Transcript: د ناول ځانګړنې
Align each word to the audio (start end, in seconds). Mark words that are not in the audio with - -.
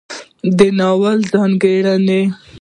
د 0.57 0.59
ناول 0.77 1.19
ځانګړنې 1.31 2.21